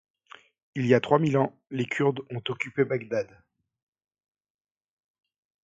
Il 0.73 0.87
y 0.87 0.95
a 0.95 0.99
trois 0.99 1.19
mille 1.19 1.37
ans, 1.37 1.55
les 1.69 1.85
Kurdes 1.85 2.21
ont 2.31 2.41
occupé 2.49 2.85
Bagdad. 2.85 3.39